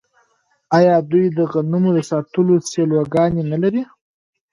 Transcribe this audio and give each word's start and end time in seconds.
آیا 0.77 0.95
دوی 1.11 1.25
د 1.37 1.39
غنمو 1.51 1.89
د 1.95 1.99
ساتلو 2.09 2.55
سیلوګانې 2.69 3.43
نلري؟ 3.51 3.81